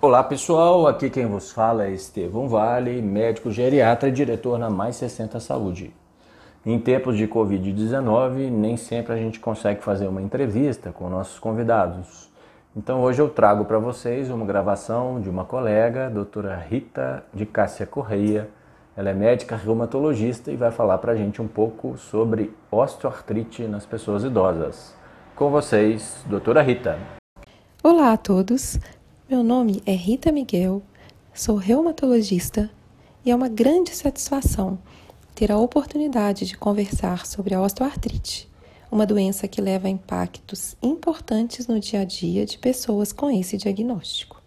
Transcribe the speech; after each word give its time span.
Olá 0.00 0.22
pessoal, 0.22 0.86
aqui 0.86 1.10
quem 1.10 1.26
vos 1.26 1.50
fala 1.50 1.86
é 1.86 1.90
Estevão 1.90 2.48
Vale, 2.48 3.02
médico 3.02 3.50
geriatra 3.50 4.08
e 4.08 4.12
diretor 4.12 4.56
na 4.56 4.70
Mais 4.70 4.94
60 4.94 5.40
Saúde. 5.40 5.92
Em 6.64 6.78
tempos 6.78 7.16
de 7.16 7.26
Covid-19, 7.26 8.48
nem 8.48 8.76
sempre 8.76 9.12
a 9.12 9.16
gente 9.16 9.40
consegue 9.40 9.82
fazer 9.82 10.06
uma 10.06 10.22
entrevista 10.22 10.92
com 10.92 11.10
nossos 11.10 11.40
convidados. 11.40 12.30
Então 12.76 13.00
hoje 13.00 13.20
eu 13.20 13.28
trago 13.28 13.64
para 13.64 13.80
vocês 13.80 14.30
uma 14.30 14.46
gravação 14.46 15.20
de 15.20 15.28
uma 15.28 15.44
colega, 15.44 16.08
doutora 16.08 16.54
Rita 16.54 17.24
de 17.34 17.44
Cássia 17.44 17.84
Correia. 17.84 18.48
Ela 18.96 19.10
é 19.10 19.14
médica 19.14 19.56
reumatologista 19.56 20.52
e 20.52 20.56
vai 20.56 20.70
falar 20.70 20.98
para 20.98 21.10
a 21.10 21.16
gente 21.16 21.42
um 21.42 21.48
pouco 21.48 21.98
sobre 21.98 22.54
osteoartrite 22.70 23.64
nas 23.64 23.84
pessoas 23.84 24.22
idosas. 24.22 24.94
Com 25.34 25.50
vocês, 25.50 26.22
doutora 26.26 26.62
Rita. 26.62 26.96
Olá 27.82 28.12
a 28.12 28.16
todos, 28.16 28.78
meu 29.28 29.42
nome 29.42 29.82
é 29.84 29.92
Rita 29.92 30.32
Miguel, 30.32 30.80
sou 31.34 31.56
reumatologista 31.56 32.70
e 33.22 33.30
é 33.30 33.36
uma 33.36 33.46
grande 33.46 33.94
satisfação 33.94 34.78
ter 35.34 35.52
a 35.52 35.58
oportunidade 35.58 36.46
de 36.46 36.56
conversar 36.56 37.26
sobre 37.26 37.54
a 37.54 37.60
osteoartrite, 37.60 38.48
uma 38.90 39.04
doença 39.04 39.46
que 39.46 39.60
leva 39.60 39.86
a 39.86 39.90
impactos 39.90 40.76
importantes 40.82 41.66
no 41.66 41.78
dia 41.78 42.00
a 42.00 42.04
dia 42.04 42.46
de 42.46 42.56
pessoas 42.56 43.12
com 43.12 43.30
esse 43.30 43.58
diagnóstico. 43.58 44.42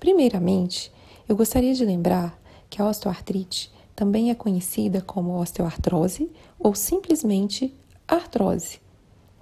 Primeiramente, 0.00 0.90
eu 1.28 1.36
gostaria 1.36 1.72
de 1.72 1.84
lembrar 1.84 2.36
que 2.68 2.82
a 2.82 2.88
osteoartrite 2.88 3.72
também 3.94 4.30
é 4.30 4.34
conhecida 4.34 5.00
como 5.00 5.40
osteoartrose 5.40 6.28
ou 6.58 6.74
simplesmente 6.74 7.72
artrose 8.08 8.81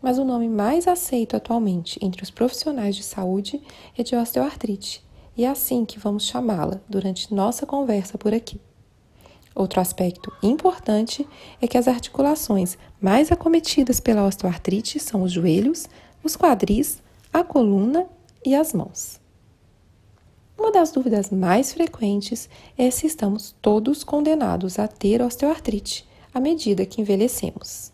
mas 0.02 0.18
o 0.18 0.24
nome 0.24 0.48
mais 0.48 0.88
aceito 0.88 1.36
atualmente 1.36 1.98
entre 2.02 2.22
os 2.22 2.30
profissionais 2.30 2.96
de 2.96 3.02
saúde 3.02 3.62
é 3.96 4.02
de 4.02 4.16
osteoartrite, 4.16 5.04
e 5.36 5.44
é 5.44 5.48
assim 5.48 5.84
que 5.84 5.98
vamos 5.98 6.24
chamá-la 6.24 6.80
durante 6.88 7.34
nossa 7.34 7.66
conversa 7.66 8.18
por 8.18 8.34
aqui. 8.34 8.60
Outro 9.54 9.80
aspecto 9.80 10.32
importante 10.42 11.26
é 11.60 11.66
que 11.66 11.76
as 11.76 11.88
articulações 11.88 12.78
mais 13.00 13.32
acometidas 13.32 14.00
pela 14.00 14.26
osteoartrite 14.26 14.98
são 14.98 15.22
os 15.22 15.32
joelhos, 15.32 15.86
os 16.22 16.36
quadris, 16.36 17.02
a 17.32 17.42
coluna 17.42 18.06
e 18.44 18.54
as 18.54 18.72
mãos. 18.72 19.20
Uma 20.58 20.70
das 20.70 20.92
dúvidas 20.92 21.30
mais 21.30 21.72
frequentes 21.72 22.48
é 22.76 22.90
se 22.90 23.06
estamos 23.06 23.56
todos 23.62 24.04
condenados 24.04 24.78
a 24.78 24.86
ter 24.86 25.22
osteoartrite 25.22 26.06
à 26.34 26.38
medida 26.38 26.84
que 26.84 27.00
envelhecemos. 27.00 27.90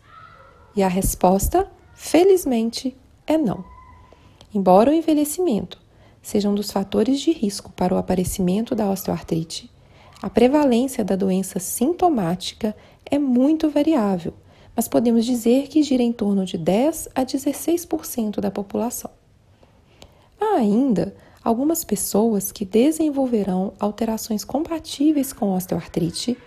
E 0.75 0.83
a 0.83 0.87
resposta 0.87 1.69
Felizmente, 1.99 2.95
é 3.25 3.39
não. 3.39 3.65
Embora 4.53 4.91
o 4.91 4.93
envelhecimento 4.93 5.81
seja 6.21 6.47
um 6.47 6.53
dos 6.53 6.71
fatores 6.71 7.19
de 7.19 7.31
risco 7.31 7.71
para 7.71 7.93
o 7.93 7.97
aparecimento 7.97 8.75
da 8.75 8.89
osteoartrite, 8.89 9.69
a 10.21 10.29
prevalência 10.29 11.03
da 11.03 11.15
doença 11.15 11.57
sintomática 11.59 12.75
é 13.03 13.17
muito 13.17 13.67
variável, 13.69 14.33
mas 14.75 14.87
podemos 14.87 15.25
dizer 15.25 15.67
que 15.69 15.81
gira 15.81 16.03
em 16.03 16.13
torno 16.13 16.45
de 16.45 16.55
10 16.55 17.09
a 17.15 17.25
16% 17.25 18.39
da 18.39 18.51
população. 18.51 19.09
Há 20.39 20.57
ainda 20.57 21.15
algumas 21.43 21.83
pessoas 21.83 22.51
que 22.51 22.63
desenvolverão 22.63 23.73
alterações 23.79 24.45
compatíveis 24.45 25.33
com 25.33 25.51
osteoartrite 25.51 26.37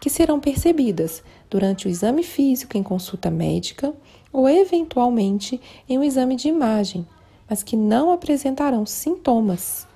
que 0.00 0.08
serão 0.08 0.38
percebidas 0.38 1.22
durante 1.50 1.88
o 1.88 1.90
exame 1.90 2.22
físico 2.22 2.78
em 2.78 2.82
consulta 2.82 3.28
médica 3.28 3.92
ou 4.32 4.48
eventualmente 4.48 5.60
em 5.88 5.98
um 5.98 6.02
exame 6.02 6.36
de 6.36 6.48
imagem, 6.48 7.06
mas 7.48 7.62
que 7.62 7.76
não 7.76 8.12
apresentarão 8.12 8.86
sintomas, 8.86 9.86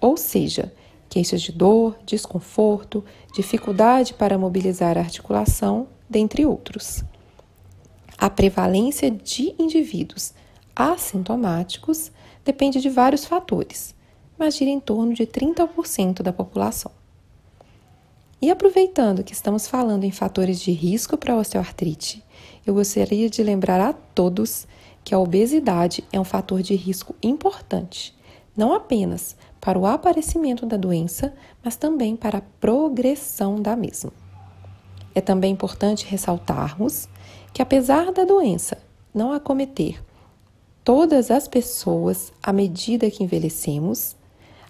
ou 0.00 0.16
seja, 0.16 0.72
queixas 1.08 1.42
de 1.42 1.50
dor, 1.50 1.98
desconforto, 2.06 3.04
dificuldade 3.34 4.14
para 4.14 4.38
mobilizar 4.38 4.96
a 4.96 5.00
articulação, 5.00 5.88
dentre 6.08 6.46
outros. 6.46 7.04
A 8.16 8.28
prevalência 8.28 9.10
de 9.10 9.54
indivíduos 9.58 10.34
assintomáticos 10.74 12.12
depende 12.44 12.80
de 12.80 12.88
vários 12.88 13.24
fatores, 13.24 13.94
mas 14.38 14.56
gira 14.56 14.70
em 14.70 14.80
torno 14.80 15.14
de 15.14 15.26
30% 15.26 16.22
da 16.22 16.32
população. 16.32 16.99
E 18.42 18.50
aproveitando 18.50 19.22
que 19.22 19.34
estamos 19.34 19.66
falando 19.66 20.04
em 20.04 20.10
fatores 20.10 20.60
de 20.60 20.72
risco 20.72 21.16
para 21.18 21.36
osteoartrite, 21.36 22.24
eu 22.66 22.72
gostaria 22.72 23.28
de 23.28 23.42
lembrar 23.42 23.80
a 23.80 23.92
todos 23.92 24.66
que 25.04 25.14
a 25.14 25.18
obesidade 25.18 26.02
é 26.10 26.18
um 26.18 26.24
fator 26.24 26.62
de 26.62 26.74
risco 26.74 27.14
importante, 27.22 28.16
não 28.56 28.72
apenas 28.72 29.36
para 29.60 29.78
o 29.78 29.86
aparecimento 29.86 30.64
da 30.64 30.78
doença, 30.78 31.34
mas 31.62 31.76
também 31.76 32.16
para 32.16 32.38
a 32.38 32.42
progressão 32.58 33.60
da 33.60 33.76
mesma. 33.76 34.12
É 35.14 35.20
também 35.20 35.52
importante 35.52 36.06
ressaltarmos 36.06 37.08
que, 37.52 37.60
apesar 37.60 38.10
da 38.10 38.24
doença 38.24 38.78
não 39.12 39.32
acometer 39.32 40.02
todas 40.82 41.30
as 41.30 41.46
pessoas 41.46 42.32
à 42.42 42.52
medida 42.52 43.10
que 43.10 43.22
envelhecemos, 43.22 44.16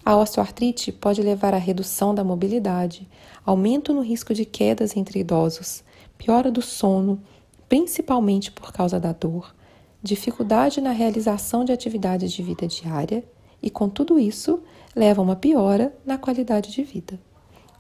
a 0.05 0.17
osteoartrite 0.17 0.93
pode 0.93 1.23
levar 1.23 1.55
à 1.55 1.59
redução 1.59 2.15
da 2.15 2.25
mobilidade, 2.25 3.09
aumento 3.45 3.93
no 3.93 4.01
risco 4.01 4.33
de 4.33 4.45
quedas 4.45 4.97
entre 4.97 5.21
idosos, 5.21 5.83
piora 6.17 6.51
do 6.51 6.63
sono, 6.63 7.21
principalmente 7.69 8.51
por 8.51 8.73
causa 8.73 8.99
da 8.99 9.13
dor, 9.13 9.55
dificuldade 10.03 10.81
na 10.81 10.91
realização 10.91 11.65
de 11.65 11.73
atividades 11.73 12.33
de 12.33 12.43
vida 12.43 12.67
diária 12.67 13.25
e, 13.63 13.69
com 13.69 13.89
tudo 13.89 14.19
isso, 14.19 14.61
leva 14.97 15.21
a 15.21 15.25
uma 15.25 15.37
piora 15.37 15.95
na 16.05 16.17
qualidade 16.17 16.73
de 16.73 16.83
vida. 16.83 17.21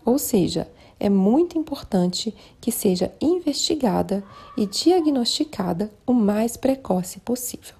Ou 0.04 0.18
seja, 0.18 0.70
é 0.98 1.08
muito 1.08 1.58
importante 1.58 2.34
que 2.60 2.70
seja 2.70 3.12
investigada 3.20 4.22
e 4.56 4.66
diagnosticada 4.66 5.90
o 6.06 6.12
mais 6.12 6.56
precoce 6.56 7.18
possível. 7.20 7.74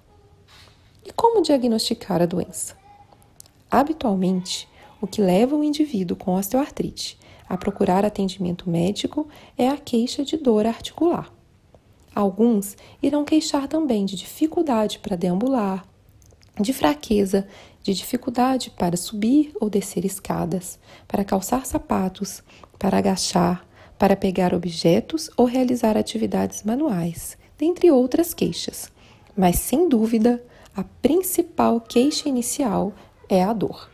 E 1.04 1.12
como 1.12 1.42
diagnosticar 1.42 2.22
a 2.22 2.26
doença? 2.26 2.79
Habitualmente, 3.70 4.68
o 5.00 5.06
que 5.06 5.22
leva 5.22 5.54
o 5.54 5.62
indivíduo 5.62 6.16
com 6.16 6.34
osteoartrite 6.34 7.18
a 7.48 7.56
procurar 7.56 8.04
atendimento 8.04 8.68
médico 8.68 9.28
é 9.56 9.68
a 9.68 9.76
queixa 9.76 10.24
de 10.24 10.36
dor 10.36 10.66
articular. 10.66 11.32
Alguns 12.14 12.76
irão 13.02 13.24
queixar 13.24 13.68
também 13.68 14.04
de 14.04 14.16
dificuldade 14.16 14.98
para 14.98 15.16
deambular, 15.16 15.86
de 16.60 16.72
fraqueza, 16.72 17.46
de 17.82 17.94
dificuldade 17.94 18.70
para 18.70 18.96
subir 18.96 19.52
ou 19.60 19.70
descer 19.70 20.04
escadas, 20.04 20.78
para 21.08 21.24
calçar 21.24 21.64
sapatos, 21.64 22.42
para 22.78 22.98
agachar, 22.98 23.66
para 23.98 24.16
pegar 24.16 24.52
objetos 24.52 25.30
ou 25.36 25.46
realizar 25.46 25.96
atividades 25.96 26.62
manuais, 26.62 27.38
dentre 27.58 27.90
outras 27.90 28.34
queixas. 28.34 28.90
Mas 29.36 29.56
sem 29.56 29.88
dúvida, 29.88 30.42
a 30.74 30.84
principal 30.84 31.80
queixa 31.80 32.28
inicial 32.28 32.92
é 33.30 33.42
a 33.42 33.52
dor. 33.52 33.88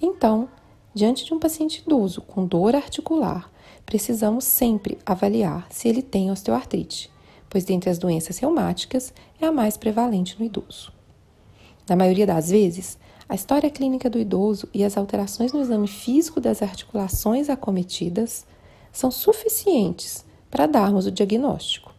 Então, 0.00 0.48
diante 0.94 1.24
de 1.24 1.32
um 1.32 1.38
paciente 1.38 1.82
idoso 1.84 2.20
com 2.20 2.46
dor 2.46 2.76
articular, 2.76 3.50
precisamos 3.86 4.44
sempre 4.44 4.98
avaliar 5.04 5.66
se 5.70 5.88
ele 5.88 6.02
tem 6.02 6.30
osteoartrite, 6.30 7.10
pois 7.48 7.64
dentre 7.64 7.90
as 7.90 7.98
doenças 7.98 8.38
reumáticas 8.38 9.12
é 9.40 9.46
a 9.46 9.52
mais 9.52 9.76
prevalente 9.76 10.38
no 10.38 10.44
idoso. 10.44 10.92
Na 11.88 11.96
maioria 11.96 12.26
das 12.26 12.50
vezes, 12.50 12.98
a 13.28 13.34
história 13.34 13.70
clínica 13.70 14.10
do 14.10 14.18
idoso 14.18 14.68
e 14.72 14.84
as 14.84 14.96
alterações 14.96 15.52
no 15.52 15.60
exame 15.60 15.88
físico 15.88 16.40
das 16.40 16.62
articulações 16.62 17.48
acometidas 17.48 18.46
são 18.92 19.10
suficientes 19.10 20.24
para 20.50 20.66
darmos 20.66 21.06
o 21.06 21.10
diagnóstico. 21.10 21.89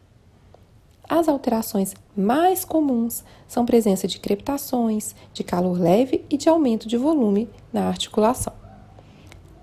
As 1.11 1.27
alterações 1.27 1.93
mais 2.15 2.63
comuns 2.63 3.21
são 3.45 3.65
presença 3.65 4.07
de 4.07 4.17
crepitações, 4.17 5.13
de 5.33 5.43
calor 5.43 5.77
leve 5.77 6.23
e 6.29 6.37
de 6.37 6.47
aumento 6.47 6.87
de 6.87 6.95
volume 6.95 7.49
na 7.73 7.89
articulação. 7.89 8.53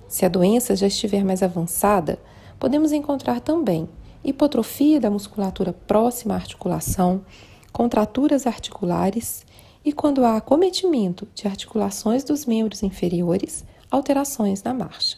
Se 0.07 0.27
a 0.27 0.29
doença 0.29 0.77
já 0.77 0.87
estiver 0.87 1.25
mais 1.25 1.43
avançada, 1.43 2.19
podemos 2.61 2.93
encontrar 2.93 3.41
também 3.41 3.89
hipotrofia 4.23 5.01
da 5.01 5.11
musculatura 5.11 5.73
próxima 5.73 6.35
à 6.35 6.37
articulação, 6.37 7.25
contraturas 7.73 8.47
articulares 8.47 9.47
e, 9.83 9.91
quando 9.91 10.27
há 10.27 10.37
acometimento 10.37 11.27
de 11.35 11.49
articulações 11.49 12.25
dos 12.25 12.45
membros 12.45 12.83
inferiores, 12.83 13.65
alterações 13.91 14.63
na 14.63 14.75
marcha. 14.75 15.17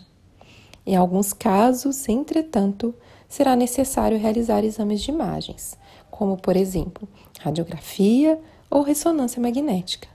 Em 0.87 0.95
alguns 0.95 1.33
casos, 1.33 2.09
entretanto, 2.09 2.95
será 3.29 3.55
necessário 3.55 4.19
realizar 4.19 4.65
exames 4.65 5.01
de 5.01 5.11
imagens, 5.11 5.79
como, 6.21 6.37
por 6.37 6.55
exemplo, 6.55 7.09
radiografia 7.41 8.39
ou 8.69 8.83
ressonância 8.83 9.41
magnética. 9.41 10.07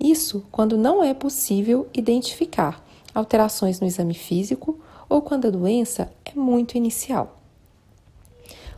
Isso 0.00 0.46
quando 0.50 0.78
não 0.78 1.04
é 1.04 1.12
possível 1.12 1.86
identificar 1.92 2.82
alterações 3.14 3.78
no 3.78 3.86
exame 3.86 4.14
físico 4.14 4.80
ou 5.10 5.20
quando 5.20 5.48
a 5.48 5.50
doença 5.50 6.10
é 6.24 6.32
muito 6.34 6.78
inicial. 6.78 7.38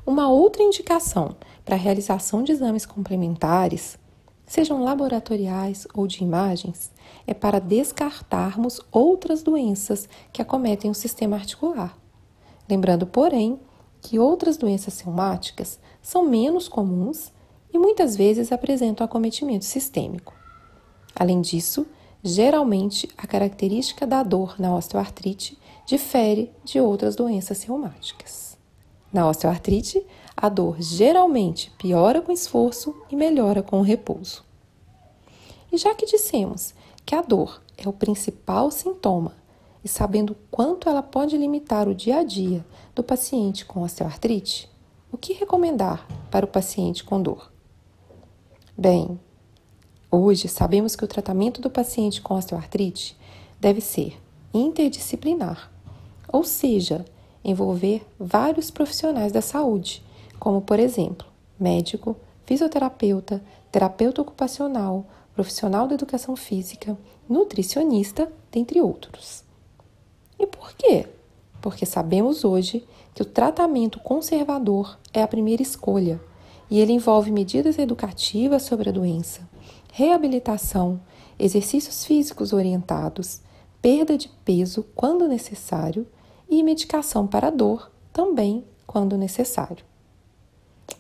Uma 0.05 0.29
outra 0.29 0.61
indicação 0.61 1.37
para 1.65 1.77
a 1.77 1.79
realização 1.79 2.43
de 2.43 2.51
exames 2.51 2.85
complementares 2.85 3.97
sejam 4.45 4.83
laboratoriais 4.83 5.87
ou 5.95 6.05
de 6.05 6.25
imagens, 6.25 6.91
é 7.29 7.33
para 7.33 7.61
descartarmos 7.61 8.81
outras 8.91 9.41
doenças 9.41 10.09
que 10.33 10.43
acometem 10.43 10.91
o 10.91 10.95
sistema 10.95 11.37
articular. 11.37 11.97
Lembrando, 12.69 13.07
porém, 13.07 13.61
que 14.05 14.19
outras 14.19 14.59
doenças 14.59 15.01
reumáticas 15.01 15.81
são 16.03 16.29
menos 16.29 16.69
comuns 16.69 17.33
e 17.73 17.79
muitas 17.79 18.15
vezes 18.15 18.53
apresentam 18.53 19.03
acometimento 19.03 19.65
sistêmico. 19.65 20.35
Além 21.17 21.41
disso, 21.41 21.87
geralmente 22.23 23.09
a 23.17 23.27
característica 23.27 24.07
da 24.07 24.23
dor 24.23 24.57
na 24.59 24.77
osteoartrite 24.77 25.59
difere 25.87 26.53
de 26.63 26.79
outras 26.79 27.17
doenças 27.17 27.63
reumáticas. 27.63 28.59
Na 29.11 29.27
osteoartrite, 29.27 30.05
a 30.37 30.51
dor 30.51 30.77
geralmente 30.81 31.73
piora 31.79 32.21
com 32.21 32.31
esforço 32.31 32.95
e 33.11 33.17
melhora 33.17 33.63
com 33.63 33.81
repouso. 33.81 34.45
E 35.73 35.79
já 35.79 35.95
que 35.95 36.05
dissemos 36.05 36.75
que 37.07 37.15
a 37.15 37.23
dor 37.23 37.63
é 37.79 37.89
o 37.89 37.93
principal 37.93 38.71
sintoma, 38.71 39.35
e 39.85 39.89
sabendo 39.89 40.35
quanto 40.51 40.89
ela 40.89 41.03
pode 41.03 41.37
limitar 41.37 41.87
o 41.87 41.95
dia 41.95 42.21
a 42.21 42.25
dia 42.25 42.65
do 42.95 43.05
paciente 43.05 43.67
com 43.67 43.83
osteoartrite, 43.83 44.71
o 45.13 45.19
que 45.19 45.35
recomendar 45.35 46.07
para 46.31 46.47
o 46.47 46.49
paciente 46.49 47.05
com 47.05 47.21
dor? 47.21 47.53
Bem, 48.77 49.21
hoje 50.11 50.49
sabemos 50.49 50.97
que 50.97 51.05
o 51.05 51.09
tratamento 51.09 51.61
do 51.61 51.69
paciente 51.69 52.23
com 52.23 52.35
osteoartrite 52.35 53.17
deve 53.61 53.81
ser 53.83 54.19
interdisciplinar, 54.53 55.71
ou 56.27 56.43
seja, 56.43 57.05
envolver 57.45 58.07
vários 58.19 58.71
profissionais 58.71 59.33
da 59.33 59.43
saúde, 59.43 60.03
como 60.41 60.63
por 60.63 60.81
exemplo, 60.81 61.27
médico, 61.61 62.17
fisioterapeuta, 62.47 63.45
terapeuta 63.71 64.23
ocupacional, 64.23 65.05
profissional 65.35 65.87
da 65.87 65.95
educação 65.95 66.35
física, 66.37 66.97
nutricionista, 67.29 68.33
dentre 68.51 68.81
outros. 68.81 69.45
Quê? 70.87 71.07
Porque 71.63 71.87
sabemos 71.87 72.45
hoje 72.45 72.87
que 73.15 73.23
o 73.23 73.25
tratamento 73.25 73.99
conservador 74.01 74.99
é 75.15 75.23
a 75.23 75.29
primeira 75.29 75.63
escolha 75.63 76.21
e 76.71 76.79
ele 76.79 76.93
envolve 76.93 77.33
medidas 77.33 77.79
educativas 77.79 78.65
sobre 78.65 78.91
a 78.91 78.93
doença, 78.93 79.49
reabilitação, 79.95 81.01
exercícios 81.39 82.05
físicos 82.05 82.53
orientados, 82.53 83.41
perda 83.81 84.19
de 84.19 84.29
peso 84.45 84.85
quando 84.95 85.27
necessário 85.27 86.07
e 86.51 86.63
medicação 86.63 87.27
para 87.27 87.49
dor 87.49 87.91
também 88.13 88.63
quando 88.87 89.17
necessário. 89.17 89.87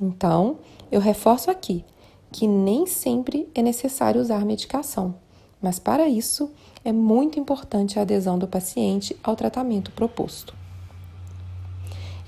Então, 0.00 0.60
eu 0.90 0.98
reforço 0.98 1.50
aqui 1.50 1.84
que 2.32 2.48
nem 2.48 2.86
sempre 2.86 3.50
é 3.54 3.60
necessário 3.60 4.18
usar 4.18 4.46
medicação, 4.46 5.16
mas 5.64 5.78
para 5.78 6.06
isso 6.06 6.52
é 6.84 6.92
muito 6.92 7.40
importante 7.40 7.98
a 7.98 8.02
adesão 8.02 8.38
do 8.38 8.46
paciente 8.46 9.16
ao 9.24 9.34
tratamento 9.34 9.90
proposto. 9.92 10.54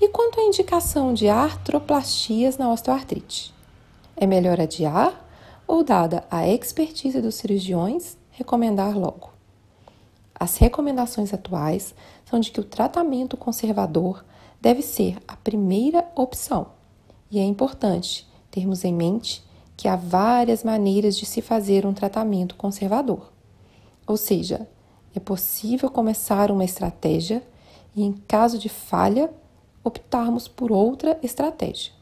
E 0.01 0.09
quanto 0.09 0.39
à 0.39 0.43
indicação 0.43 1.13
de 1.13 1.29
artroplastias 1.29 2.57
na 2.57 2.71
osteoartrite? 2.71 3.53
É 4.15 4.25
melhor 4.25 4.59
adiar 4.59 5.23
ou, 5.67 5.83
dada 5.83 6.23
a 6.31 6.47
expertise 6.47 7.21
dos 7.21 7.35
cirurgiões, 7.35 8.17
recomendar 8.31 8.97
logo? 8.97 9.29
As 10.33 10.57
recomendações 10.57 11.31
atuais 11.31 11.93
são 12.25 12.39
de 12.39 12.49
que 12.49 12.59
o 12.59 12.63
tratamento 12.63 13.37
conservador 13.37 14.25
deve 14.59 14.81
ser 14.81 15.19
a 15.27 15.35
primeira 15.35 16.03
opção, 16.15 16.69
e 17.29 17.37
é 17.37 17.43
importante 17.43 18.27
termos 18.49 18.83
em 18.83 18.93
mente 18.93 19.46
que 19.77 19.87
há 19.87 19.95
várias 19.95 20.63
maneiras 20.63 21.15
de 21.15 21.25
se 21.25 21.39
fazer 21.39 21.85
um 21.85 21.93
tratamento 21.93 22.55
conservador. 22.55 23.31
Ou 24.07 24.17
seja, 24.17 24.67
é 25.15 25.19
possível 25.19 25.91
começar 25.91 26.49
uma 26.49 26.65
estratégia 26.65 27.43
e, 27.95 28.03
em 28.03 28.11
caso 28.11 28.57
de 28.57 28.69
falha, 28.69 29.29
optarmos 29.83 30.47
por 30.47 30.71
outra 30.71 31.19
estratégia. 31.21 31.93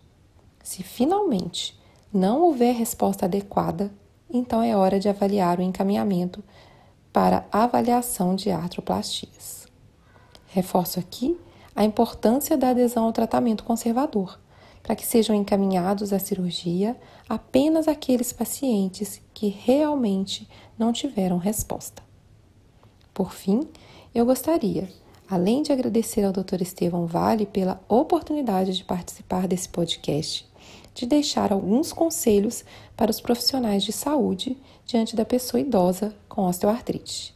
Se 0.63 0.81
finalmente 0.81 1.77
não 2.13 2.41
houver 2.41 2.73
resposta 2.73 3.25
adequada, 3.25 3.91
então 4.29 4.63
é 4.63 4.75
hora 4.75 4.99
de 4.99 5.09
avaliar 5.09 5.59
o 5.59 5.61
encaminhamento 5.61 6.41
para 7.11 7.45
avaliação 7.51 8.35
de 8.35 8.49
artroplastias. 8.51 9.67
Reforço 10.47 10.99
aqui 10.99 11.37
a 11.75 11.83
importância 11.83 12.57
da 12.57 12.69
adesão 12.69 13.03
ao 13.03 13.13
tratamento 13.13 13.63
conservador 13.65 14.39
para 14.85 14.95
que 14.95 15.03
sejam 15.03 15.35
encaminhados 15.35 16.13
à 16.13 16.19
cirurgia 16.19 16.95
apenas 17.27 17.87
aqueles 17.87 18.31
pacientes 18.31 19.19
que 19.33 19.47
realmente 19.47 20.47
não 20.77 20.93
tiveram 20.93 21.39
resposta. 21.39 22.03
Por 23.11 23.33
fim, 23.33 23.67
eu 24.13 24.27
gostaria, 24.27 24.87
além 25.27 25.63
de 25.63 25.71
agradecer 25.71 26.23
ao 26.23 26.31
Dr. 26.31 26.61
Estevão 26.61 27.07
Vale 27.07 27.47
pela 27.47 27.81
oportunidade 27.89 28.77
de 28.77 28.83
participar 28.83 29.47
desse 29.47 29.67
podcast, 29.67 30.47
de 30.93 31.07
deixar 31.07 31.51
alguns 31.51 31.91
conselhos 31.91 32.63
para 32.95 33.09
os 33.09 33.19
profissionais 33.19 33.83
de 33.83 33.91
saúde 33.91 34.55
diante 34.85 35.15
da 35.15 35.25
pessoa 35.25 35.59
idosa 35.59 36.15
com 36.29 36.43
osteoartrite. 36.43 37.33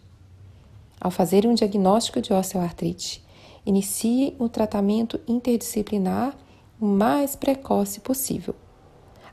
Ao 1.01 1.09
fazer 1.09 1.47
um 1.47 1.55
diagnóstico 1.55 2.21
de 2.21 2.31
osteoartrite, 2.31 3.25
inicie 3.65 4.35
o 4.37 4.47
tratamento 4.47 5.19
interdisciplinar 5.27 6.37
o 6.79 6.85
mais 6.85 7.35
precoce 7.35 7.99
possível. 7.99 8.55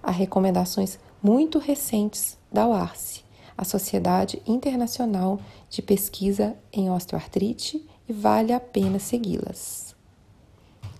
Há 0.02 0.10
recomendações 0.10 0.98
muito 1.22 1.58
recentes 1.58 2.36
da 2.52 2.66
OARCE, 2.66 3.24
a 3.56 3.64
Sociedade 3.64 4.42
Internacional 4.46 5.40
de 5.70 5.80
Pesquisa 5.80 6.56
em 6.72 6.90
Osteoartrite, 6.90 7.86
e 8.08 8.12
vale 8.12 8.52
a 8.52 8.60
pena 8.60 8.98
segui-las. 8.98 9.96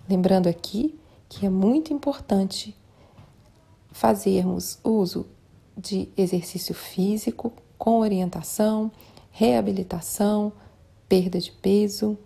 Lembrando 0.09 0.49
aqui 0.49 0.99
que 1.29 1.47
é 1.47 1.51
muito 1.51 1.93
importante 1.93 2.77
fazermos 3.91 4.79
uso 4.83 5.27
de 5.77 6.09
exercício 6.17 6.75
físico 6.75 7.53
com 7.79 8.01
orientação, 8.01 8.91
reabilitação, 9.31 10.53
perda 11.09 11.39
de 11.39 11.53
peso 11.53 12.19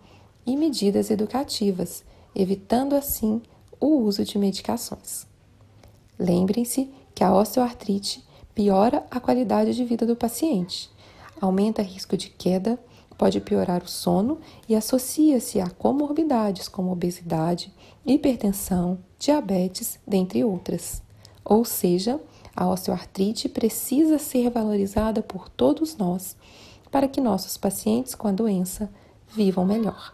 e 0.45 0.55
medidas 0.55 1.11
educativas, 1.11 2.03
evitando 2.33 2.95
assim 2.95 3.41
o 3.81 3.87
uso 3.97 4.23
de 4.23 4.37
medicações. 4.37 5.27
Lembrem-se 6.17 6.89
que 7.13 7.23
a 7.23 7.35
osteoartrite 7.35 8.23
piora 8.53 9.05
a 9.09 9.19
qualidade 9.19 9.73
de 9.73 9.83
vida 9.83 10.05
do 10.05 10.15
paciente, 10.15 10.89
aumenta 11.41 11.81
risco 11.81 12.15
de 12.15 12.29
queda, 12.29 12.79
pode 13.17 13.39
piorar 13.39 13.83
o 13.83 13.87
sono 13.87 14.39
e 14.67 14.75
associa-se 14.75 15.59
a 15.59 15.69
comorbidades 15.69 16.67
como 16.67 16.91
obesidade, 16.91 17.73
hipertensão, 18.05 18.99
diabetes, 19.19 19.99
dentre 20.07 20.43
outras. 20.43 21.01
Ou 21.43 21.65
seja, 21.65 22.19
a 22.55 22.69
osteoartrite 22.69 23.49
precisa 23.49 24.17
ser 24.17 24.49
valorizada 24.49 25.21
por 25.21 25.49
todos 25.49 25.97
nós 25.97 26.35
para 26.91 27.07
que 27.07 27.21
nossos 27.21 27.57
pacientes 27.57 28.13
com 28.13 28.27
a 28.27 28.31
doença 28.31 28.89
vivam 29.27 29.65
melhor. 29.65 30.13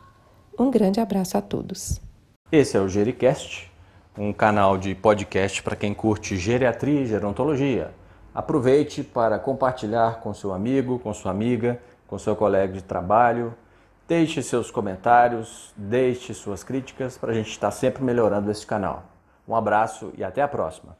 Um 0.58 0.70
grande 0.70 1.00
abraço 1.00 1.38
a 1.38 1.42
todos. 1.42 2.07
Esse 2.50 2.78
é 2.78 2.80
o 2.80 2.88
Gericast, 2.88 3.70
um 4.18 4.32
canal 4.32 4.78
de 4.78 4.96
podcast 4.96 5.62
para 5.62 5.76
quem 5.76 5.94
curte 5.94 6.38
geriatria 6.38 7.02
e 7.02 7.06
gerontologia. 7.06 7.92
Aproveite 8.34 9.04
para 9.04 9.38
compartilhar 9.38 10.22
com 10.22 10.34
seu 10.34 10.54
amigo, 10.54 10.98
com 10.98 11.14
sua 11.14 11.32
amiga, 11.32 11.78
com 12.08 12.18
seu 12.18 12.38
colega 12.38 12.72
de 12.72 12.82
trabalho. 12.82 13.54
Deixe 14.08 14.42
seus 14.42 14.72
comentários, 14.72 15.74
deixe 15.76 16.34
suas 16.34 16.64
críticas 16.64 17.18
para 17.18 17.34
a 17.34 17.36
gente 17.36 17.50
estar 17.50 17.70
sempre 17.72 18.02
melhorando 18.02 18.50
esse 18.50 18.66
canal. 18.66 19.04
Um 19.46 19.54
abraço 19.54 20.14
e 20.18 20.24
até 20.24 20.42
a 20.42 20.48
próxima. 20.48 20.96